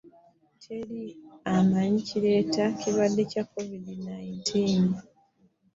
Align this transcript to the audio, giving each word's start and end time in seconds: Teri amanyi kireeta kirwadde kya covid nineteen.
Teri 0.61 1.01
amanyi 1.57 1.99
kireeta 2.07 2.63
kirwadde 2.79 3.23
kya 3.31 3.43
covid 3.51 3.85
nineteen. 4.05 4.83